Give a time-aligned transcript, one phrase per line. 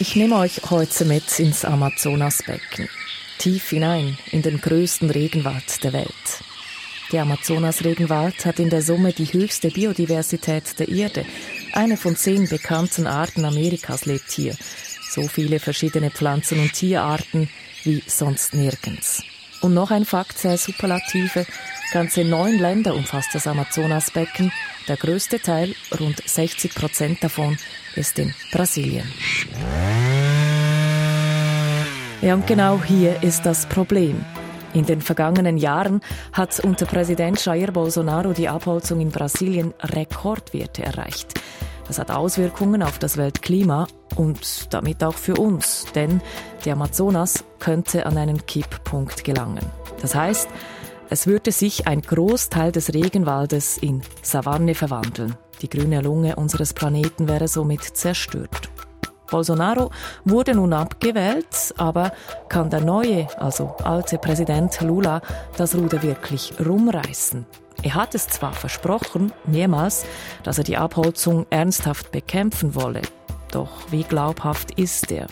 [0.00, 2.88] Ich nehme euch heute mit ins Amazonasbecken.
[3.38, 6.14] Tief hinein in den größten Regenwald der Welt.
[7.10, 11.26] Der Amazonas-Regenwald hat in der Summe die höchste Biodiversität der Erde.
[11.72, 14.54] Eine von zehn bekannten Arten Amerikas lebt hier.
[15.10, 17.50] So viele verschiedene Pflanzen- und Tierarten
[17.82, 19.24] wie sonst nirgends.
[19.60, 21.46] Und noch ein Fakt sehr Superlative.
[21.92, 24.52] Ganze neun Länder umfasst das Amazonasbecken.
[24.86, 27.56] Der größte Teil, rund 60 Prozent davon,
[27.96, 29.10] ist in Brasilien.
[32.20, 34.24] Ja, und genau hier ist das Problem.
[34.74, 41.34] In den vergangenen Jahren hat unter Präsident Jair Bolsonaro die Abholzung in Brasilien Rekordwerte erreicht.
[41.88, 46.20] Das hat Auswirkungen auf das Weltklima und damit auch für uns, denn
[46.64, 49.64] der Amazonas könnte an einen Kipppunkt gelangen.
[50.00, 50.48] Das heißt,
[51.10, 55.34] es würde sich ein Großteil des Regenwaldes in Savanne verwandeln.
[55.62, 58.68] Die grüne Lunge unseres Planeten wäre somit zerstört.
[59.30, 59.90] Bolsonaro
[60.24, 62.12] wurde nun abgewählt, aber
[62.48, 65.20] kann der neue, also alte Präsident Lula
[65.56, 67.46] das Ruder wirklich rumreißen?
[67.80, 70.04] Er hat es zwar versprochen, mehrmals,
[70.42, 73.02] dass er die Abholzung ernsthaft bekämpfen wolle.
[73.52, 75.28] Doch wie glaubhaft ist er?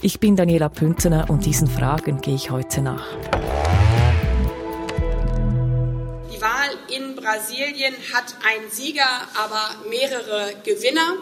[0.00, 3.04] Ich bin Daniela Püntener und diesen Fragen gehe ich heute nach.
[6.32, 9.02] Die Wahl in Brasilien hat einen Sieger,
[9.34, 11.14] aber mehrere Gewinner.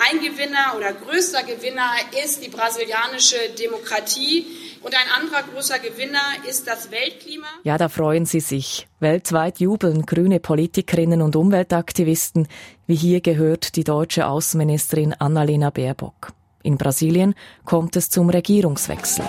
[0.00, 1.90] Ein Gewinner oder größter Gewinner
[2.24, 4.46] ist die brasilianische Demokratie.
[4.80, 7.48] Und ein anderer großer Gewinner ist das Weltklima.
[7.64, 8.86] Ja, da freuen Sie sich.
[9.00, 12.46] Weltweit jubeln grüne Politikerinnen und Umweltaktivisten,
[12.86, 16.32] wie hier gehört die deutsche Außenministerin Annalena Baerbock.
[16.62, 19.24] In Brasilien kommt es zum Regierungswechsel.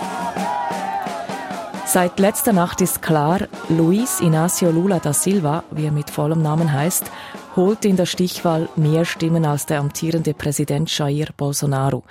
[1.84, 6.72] Seit letzter Nacht ist klar, Luis Inácio Lula da Silva, wie er mit vollem Namen
[6.72, 7.10] heißt,
[7.56, 12.04] holte in der Stichwahl mehr Stimmen als der amtierende Präsident Jair Bolsonaro.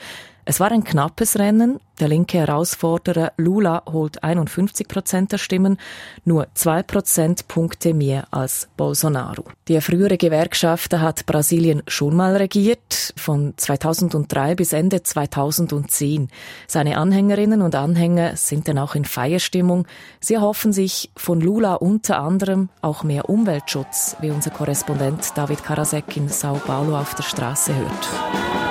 [0.49, 1.79] Es war ein knappes Rennen.
[1.99, 5.77] Der linke Herausforderer Lula holt 51 Prozent der Stimmen,
[6.25, 9.43] nur zwei Prozentpunkte mehr als Bolsonaro.
[9.67, 16.29] Der frühere Gewerkschafter hat Brasilien schon mal regiert, von 2003 bis Ende 2010.
[16.65, 19.85] Seine Anhängerinnen und Anhänger sind dann auch in Feierstimmung.
[20.19, 26.17] Sie erhoffen sich von Lula unter anderem auch mehr Umweltschutz, wie unser Korrespondent David Karasek
[26.17, 28.68] in Sao Paulo auf der Straße hört.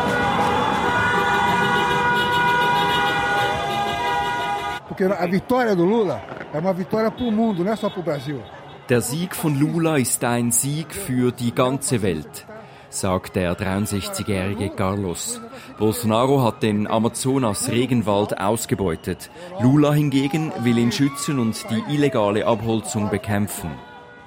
[4.98, 6.20] Porque a vitória do Lula
[6.53, 8.42] é uma vitória para o mundo, não é só para o Brasil.
[8.88, 12.47] Der Sieg von Lula ist ein Sieg für die ganze Welt,
[12.91, 15.41] sagt der 63-jährige Carlos.
[15.78, 19.31] Bolsonaro hat den Amazonas-Regenwald ausgebeutet.
[19.60, 23.70] Lula hingegen will ihn schützen und die illegale Abholzung bekämpfen.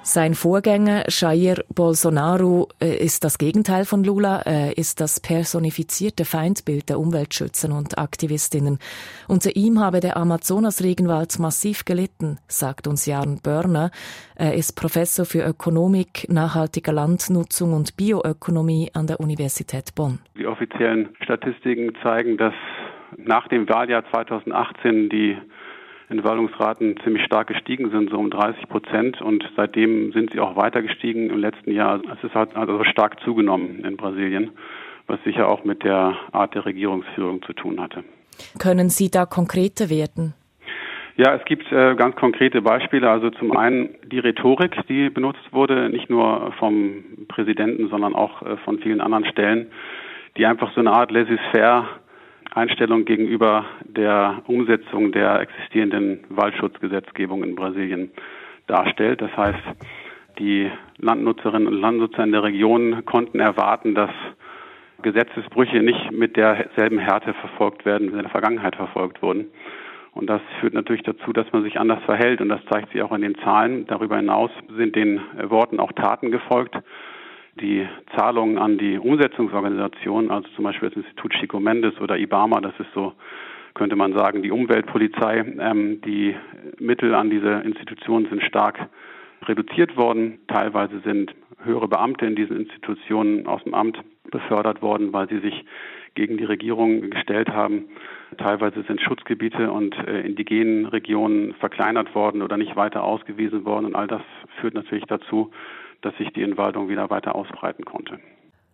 [0.04, 4.42] Sein Vorgänger Jair Bolsonaro äh, ist das Gegenteil von Lula,
[4.76, 8.78] ist das personifizierte Feindbild der Umweltschützer und Aktivistinnen.
[9.28, 13.92] Unter ihm habe der Amazonas-Regenwald massiv gelitten, sagt uns Jan Börner.
[14.34, 20.18] Er ist Professor für Ökonomik, nachhaltiger Landnutzung und Bioökonomie an der Universität Bonn.
[20.36, 22.54] Die offiziellen Statistiken zeigen, dass
[23.18, 25.36] nach dem Wahljahr 2018 die
[26.12, 29.20] Entwaldungsraten ziemlich stark gestiegen sind, so um 30 Prozent.
[29.20, 32.00] Und seitdem sind sie auch weiter gestiegen im letzten Jahr.
[32.12, 34.50] Es ist halt also stark zugenommen in Brasilien,
[35.06, 38.04] was sicher auch mit der Art der Regierungsführung zu tun hatte.
[38.58, 40.34] Können Sie da konkreter werden?
[41.16, 43.10] Ja, es gibt äh, ganz konkrete Beispiele.
[43.10, 48.56] Also zum einen die Rhetorik, die benutzt wurde, nicht nur vom Präsidenten, sondern auch äh,
[48.58, 49.66] von vielen anderen Stellen,
[50.38, 51.86] die einfach so eine Art laissez-faire
[52.54, 58.10] Einstellung gegenüber der Umsetzung der existierenden Waldschutzgesetzgebung in Brasilien
[58.66, 59.22] darstellt.
[59.22, 59.62] Das heißt,
[60.38, 64.10] die Landnutzerinnen und Landnutzer in der Region konnten erwarten, dass
[65.00, 69.46] Gesetzesbrüche nicht mit derselben Härte verfolgt werden, wie in der Vergangenheit verfolgt wurden.
[70.12, 72.42] Und das führt natürlich dazu, dass man sich anders verhält.
[72.42, 73.86] Und das zeigt sich auch in den Zahlen.
[73.86, 76.76] Darüber hinaus sind den Worten auch Taten gefolgt
[77.60, 77.86] die
[78.16, 82.92] Zahlungen an die Umsetzungsorganisationen, also zum Beispiel das Institut Chico Mendes oder IBAMA, das ist
[82.94, 83.12] so,
[83.74, 86.34] könnte man sagen, die Umweltpolizei, ähm, die
[86.78, 88.88] Mittel an diese Institutionen sind stark
[89.42, 90.38] reduziert worden.
[90.48, 91.34] Teilweise sind
[91.64, 93.98] höhere Beamte in diesen Institutionen aus dem Amt
[94.30, 95.64] befördert worden, weil sie sich
[96.14, 97.86] gegen die Regierung gestellt haben.
[98.38, 103.86] Teilweise sind Schutzgebiete und äh, indigenen Regionen verkleinert worden oder nicht weiter ausgewiesen worden.
[103.86, 104.22] Und all das
[104.60, 105.50] führt natürlich dazu,
[106.02, 108.18] dass sich die Entwaldung wieder weiter ausbreiten konnte.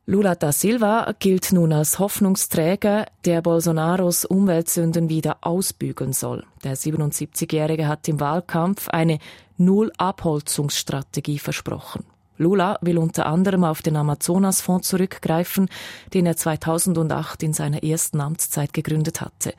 [0.07, 6.47] Lula da Silva gilt nun als Hoffnungsträger, der Bolsonaros Umweltsünden wieder ausbügeln soll.
[6.65, 9.19] Der 77-Jährige hat im Wahlkampf eine
[9.59, 12.07] Null-Abholzungsstrategie versprochen.
[12.39, 15.69] Lula will unter anderem auf den Amazonasfonds zurückgreifen,
[16.15, 19.53] den er 2008 in seiner ersten Amtszeit gegründet hatte.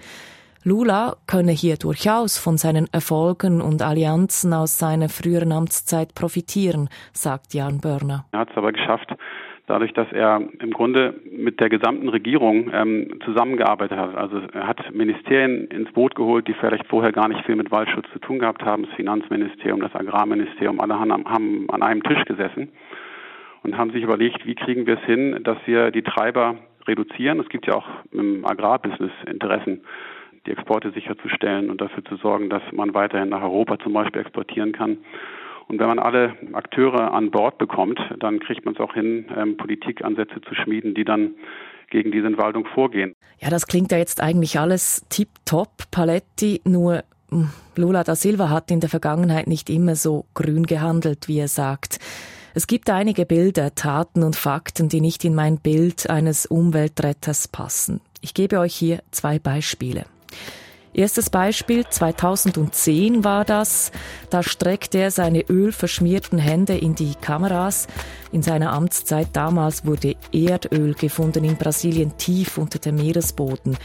[0.65, 7.53] Lula könne hier durchaus von seinen Erfolgen und Allianzen aus seiner früheren Amtszeit profitieren, sagt
[7.53, 8.25] Jan Börner.
[8.33, 9.15] Er hat es aber geschafft,
[9.67, 14.15] dadurch, dass er im Grunde mit der gesamten Regierung ähm, zusammengearbeitet hat.
[14.15, 18.07] Also er hat Ministerien ins Boot geholt, die vielleicht vorher gar nicht viel mit Waldschutz
[18.12, 18.83] zu tun gehabt haben.
[18.83, 22.67] Das Finanzministerium, das Agrarministerium, alle haben, haben an einem Tisch gesessen
[23.63, 26.55] und haben sich überlegt, wie kriegen wir es hin, dass wir die Treiber
[26.85, 27.39] reduzieren.
[27.39, 29.81] Es gibt ja auch im Agrarbusiness Interessen
[30.45, 34.71] die Exporte sicherzustellen und dafür zu sorgen, dass man weiterhin nach Europa zum Beispiel exportieren
[34.71, 34.97] kann.
[35.68, 39.56] Und wenn man alle Akteure an Bord bekommt, dann kriegt man es auch hin, ähm,
[39.56, 41.36] Politikansätze zu schmieden, die dann
[41.91, 43.13] gegen diese Entwaldung vorgehen.
[43.39, 48.71] Ja, das klingt ja jetzt eigentlich alles tip-top, Paletti, nur hm, Lula da Silva hat
[48.71, 52.00] in der Vergangenheit nicht immer so grün gehandelt, wie er sagt.
[52.56, 58.01] Es gibt einige Bilder, Taten und Fakten, die nicht in mein Bild eines Umweltretters passen.
[58.21, 60.06] Ich gebe euch hier zwei Beispiele.
[60.91, 63.91] Erstes Beispiel, 2010 war das.
[64.29, 67.87] Da streckte er seine ölverschmierten Hände in die Kameras.
[68.31, 73.77] In seiner Amtszeit damals wurde Erdöl gefunden in Brasilien tief unter dem Meeresboden.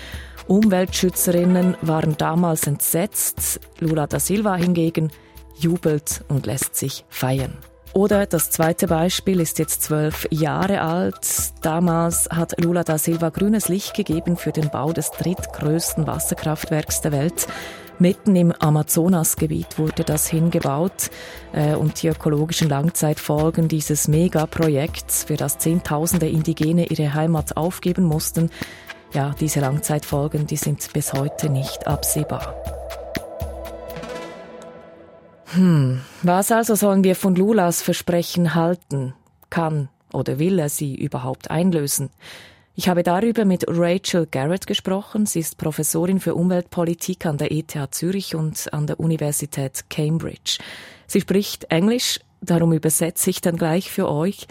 [0.49, 3.61] Umweltschützerinnen waren damals entsetzt.
[3.81, 5.11] Lula da Silva hingegen
[5.59, 7.57] jubelt und lässt sich feiern.
[7.95, 11.53] Oder das zweite Beispiel ist jetzt zwölf Jahre alt.
[11.63, 17.13] Damals hat Lula da Silva grünes Licht gegeben für den Bau des drittgrößten Wasserkraftwerks der
[17.13, 17.47] Welt.
[18.01, 21.11] Mitten im Amazonasgebiet wurde das hingebaut
[21.53, 28.51] äh, und die ökologischen Langzeitfolgen dieses Megaprojekts, für das Zehntausende Indigene ihre Heimat aufgeben mussten,
[29.13, 32.84] ja, diese Langzeitfolgen, die sind bis heute nicht absehbar.
[35.55, 39.15] Hm, was also sollen wir von Lulas Versprechen halten?
[39.51, 42.11] Kann oder will er sie überhaupt einlösen?
[42.75, 45.27] Ich habe darüber mit Rachel Garrett gesprochen.
[45.27, 50.59] Sie ist Professorin für Umweltpolitik an der ETH Zürich und an der Universität Cambridge.
[51.07, 54.49] Sie spricht Englisch, darum übersetze ich dann gleich für euch.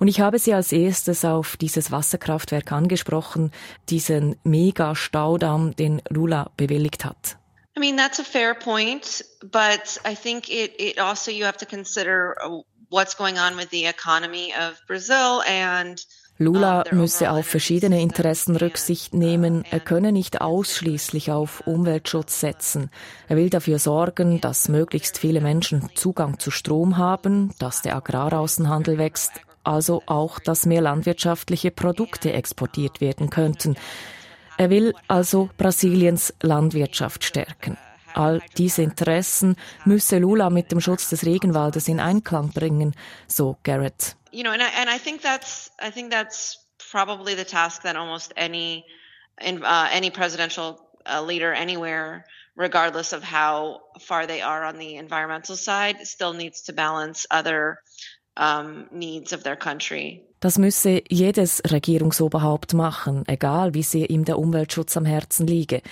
[0.00, 3.52] Und ich habe sie als erstes auf dieses Wasserkraftwerk angesprochen,
[3.88, 7.39] diesen Mega-Staudamm, den Lula bewilligt hat.
[7.76, 11.66] I mean, that's a fair point, but I think it, it also you have to
[11.66, 16.04] consider uh, what's going on with the economy of Brazil and
[16.40, 19.62] Lula müsse auf verschiedene Interessen Rücksicht nehmen.
[19.70, 22.90] Er könne nicht ausschließlich auf Umweltschutz setzen.
[23.28, 28.96] Er will dafür sorgen, dass möglichst viele Menschen Zugang zu Strom haben, dass der Agraraußenhandel
[28.96, 29.32] wächst,
[29.64, 33.76] also auch, dass mehr landwirtschaftliche Produkte exportiert werden könnten.
[34.60, 37.78] Er will also Brasiliens Landwirtschaft stärken.
[38.12, 42.94] All diese Interessen müsse Lula mit dem Schutz des Regenwaldes in Einklang bringen,
[43.26, 44.16] so Garrett.
[44.32, 46.58] You know, and I, and I think that's I think that's
[46.92, 48.84] probably the task that almost any
[49.40, 55.56] uh, any presidential uh, leader anywhere regardless of how far they are on the environmental
[55.56, 57.78] side still needs to balance other
[58.36, 60.26] um, needs of their country.
[60.40, 65.82] Das müsse jedes Regierungsoberhaupt machen, egal wie sehr ihm der Umweltschutz am Herzen liege.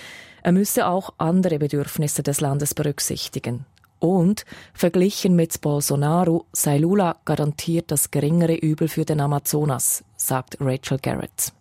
[0.41, 3.65] Er müsse auch andere Bedürfnisse des Landes berücksichtigen.
[3.99, 10.97] Und verglichen mit Bolsonaro sei Lula garantiert das geringere Übel für den Amazonas, sagt Rachel
[10.97, 11.53] Garrett.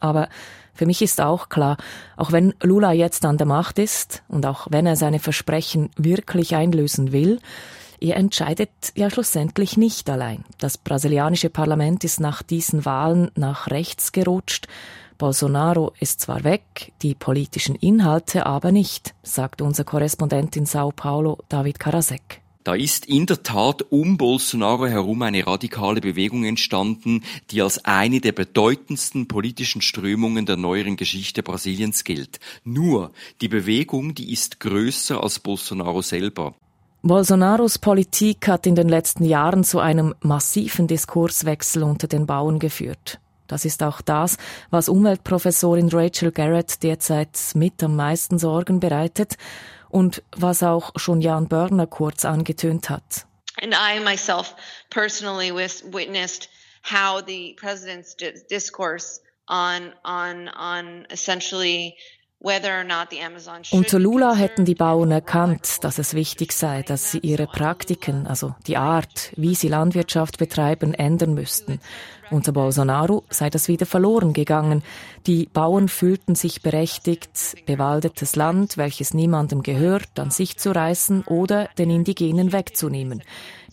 [0.00, 0.28] Aber
[0.74, 1.76] für mich ist auch klar,
[2.16, 6.56] auch wenn Lula jetzt an der Macht ist und auch wenn er seine Versprechen wirklich
[6.56, 7.38] einlösen will,
[8.00, 10.44] er entscheidet ja schlussendlich nicht allein.
[10.58, 14.68] Das brasilianische Parlament ist nach diesen Wahlen nach rechts gerutscht.
[15.18, 21.38] Bolsonaro ist zwar weg, die politischen Inhalte aber nicht, sagt unser Korrespondent in Sao Paulo,
[21.48, 22.42] David Karasek.
[22.66, 27.22] Da ist in der Tat um Bolsonaro herum eine radikale Bewegung entstanden,
[27.52, 32.40] die als eine der bedeutendsten politischen Strömungen der neueren Geschichte Brasiliens gilt.
[32.64, 36.56] Nur, die Bewegung, die ist größer als Bolsonaro selber.
[37.06, 43.20] Bolsonaros Politik hat in den letzten Jahren zu einem massiven Diskurswechsel unter den Bauern geführt.
[43.46, 44.38] Das ist auch das,
[44.70, 49.36] was Umweltprofessorin Rachel Garrett derzeit mit am meisten Sorgen bereitet
[49.88, 53.24] und was auch schon Jan Börner kurz angetönt hat.
[53.62, 54.56] And I myself
[54.90, 56.48] personally witnessed
[56.82, 58.16] how the president's
[58.50, 61.94] discourse on on on essentially
[62.38, 68.54] Unter Lula hätten die Bauern erkannt, dass es wichtig sei, dass sie ihre Praktiken, also
[68.66, 71.80] die Art, wie sie Landwirtschaft betreiben, ändern müssten.
[72.30, 74.82] Unter Bolsonaro sei das wieder verloren gegangen.
[75.26, 81.68] Die Bauern fühlten sich berechtigt, bewaldetes Land, welches niemandem gehört, an sich zu reißen oder
[81.78, 83.22] den Indigenen wegzunehmen.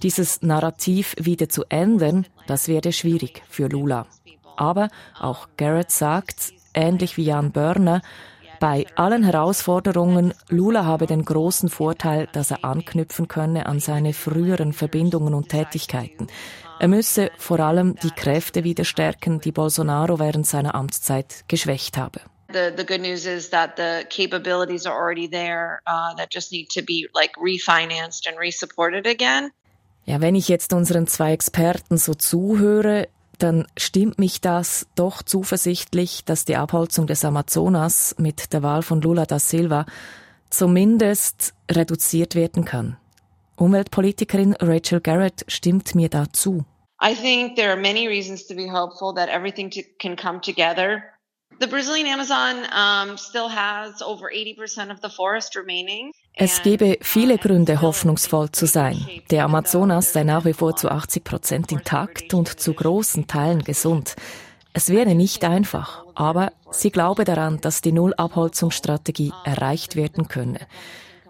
[0.01, 4.07] Dieses Narrativ wieder zu ändern, das werde schwierig für Lula.
[4.55, 4.89] Aber
[5.19, 8.01] auch Garrett sagt, ähnlich wie Jan Börner,
[8.63, 14.71] bei allen Herausforderungen, Lula habe den großen Vorteil, dass er anknüpfen könne an seine früheren
[14.71, 16.27] Verbindungen und Tätigkeiten.
[16.79, 22.21] Er müsse vor allem die Kräfte wieder stärken, die Bolsonaro während seiner Amtszeit geschwächt habe.
[22.53, 26.69] The, the good news is that the capabilities are already there uh, that just need
[26.69, 29.51] to be like refinanced and resupported again.
[30.05, 33.09] Ja, wenn ich jetzt unseren zwei Experten so zuhöre,
[33.43, 39.01] dann stimmt mich das doch zuversichtlich, dass die Abholzung des Amazonas mit der Wahl von
[39.01, 39.85] Lula da Silva
[40.49, 42.97] zumindest reduziert werden kann.
[43.55, 46.65] Umweltpolitikerin Rachel Garrett stimmt mir dazu.
[47.01, 51.03] I think there are many reasons to be hopeful that everything to, can come together
[51.59, 56.11] The Brazilian Amazon um, still has over 80% of the forest remaining.
[56.35, 59.05] Es gebe viele Gründe, hoffnungsvoll zu sein.
[59.29, 64.15] Der Amazonas sei nach wie vor zu 80 Prozent intakt und zu großen Teilen gesund.
[64.73, 70.61] Es wäre nicht einfach, aber sie glaube daran, dass die Nullabholzungsstrategie erreicht werden könne.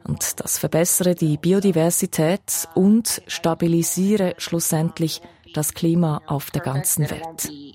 [0.05, 5.21] Und das verbessere die Biodiversität und stabilisiere schlussendlich
[5.53, 7.49] das Klima auf der ganzen Welt.
[7.49, 7.73] Uh.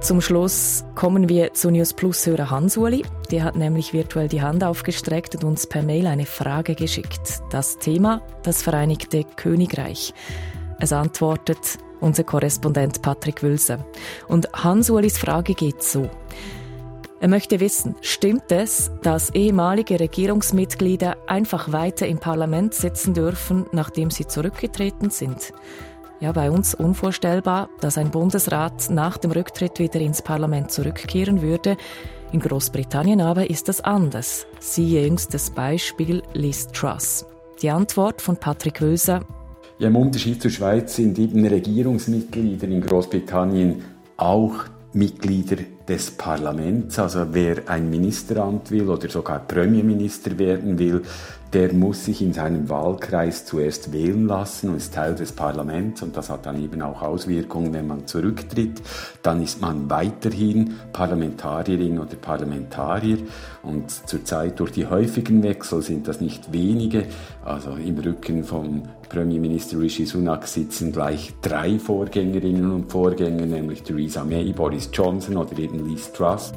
[0.00, 3.04] Zum Schluss kommen wir zu News Plus Hörer Hans-Uli.
[3.30, 7.42] Der hat nämlich virtuell die Hand aufgestreckt und uns per Mail eine Frage geschickt.
[7.50, 10.14] Das Thema das Vereinigte Königreich.
[10.80, 13.84] Es antwortet unser Korrespondent Patrick Wülse.
[14.28, 16.08] Und Hans-Ulis Frage geht so.
[17.20, 24.10] Er möchte wissen, stimmt es, dass ehemalige Regierungsmitglieder einfach weiter im Parlament sitzen dürfen, nachdem
[24.10, 25.52] sie zurückgetreten sind?
[26.20, 31.76] Ja, bei uns unvorstellbar, dass ein Bundesrat nach dem Rücktritt wieder ins Parlament zurückkehren würde.
[32.32, 34.46] In Großbritannien aber ist das anders.
[34.58, 37.26] Siehe jüngstes Beispiel Liz Truss.
[37.60, 39.20] Die Antwort von Patrick Wöser.
[39.80, 43.82] Ja, im Unterschied zur Schweiz sind eben Regierungsmitglieder in Großbritannien
[44.18, 45.56] auch Mitglieder
[45.88, 46.98] des Parlaments.
[46.98, 51.00] Also wer ein Ministeramt will oder sogar Premierminister werden will,
[51.54, 56.14] der muss sich in seinem Wahlkreis zuerst wählen lassen und ist Teil des Parlaments und
[56.16, 58.82] das hat dann eben auch Auswirkungen, wenn man zurücktritt.
[59.22, 63.18] Dann ist man weiterhin Parlamentarierin oder Parlamentarier
[63.62, 67.04] und zurzeit durch die häufigen Wechsel sind das nicht wenige.
[67.44, 74.24] Also im Rücken vom Premierminister Rishi Sunak sitzen gleich drei Vorgängerinnen und Vorgänger, nämlich Theresa
[74.24, 76.52] May, Boris Johnson oder eben Liz Truss.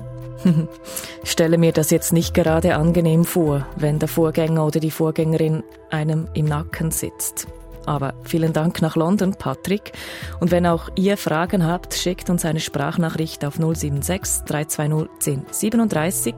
[1.24, 5.64] Ich stelle mir das jetzt nicht gerade angenehm vor, wenn der Vorgänger oder die Vorgängerin
[5.90, 7.48] einem im Nacken sitzt.
[7.86, 9.92] Aber vielen Dank nach London, Patrick.
[10.40, 16.36] Und wenn auch ihr Fragen habt, schickt uns eine Sprachnachricht auf 076 320 1037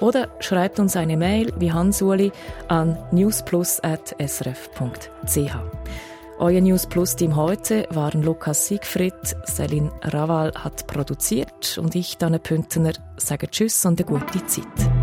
[0.00, 2.32] oder schreibt uns eine Mail wie Hans-Uli
[2.68, 5.56] an newsplus.srf.ch.
[6.38, 12.40] Euer News Plus Team heute waren Lukas Siegfried, Selin Raval hat produziert und ich, Danne
[12.40, 14.93] Püntener, sage Tschüss und eine gute Zeit.